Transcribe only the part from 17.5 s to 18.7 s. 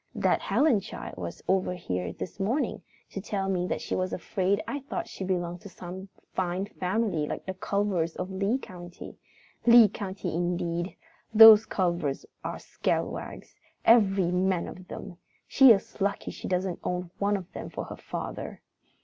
them for a father.